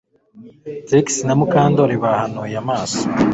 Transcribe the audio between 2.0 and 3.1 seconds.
bahanuye amaso